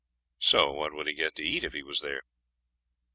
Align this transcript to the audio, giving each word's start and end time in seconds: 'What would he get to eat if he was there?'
'What 0.51 0.93
would 0.95 1.05
he 1.05 1.13
get 1.13 1.35
to 1.35 1.43
eat 1.43 1.63
if 1.63 1.73
he 1.73 1.83
was 1.83 1.99
there?' 2.01 2.23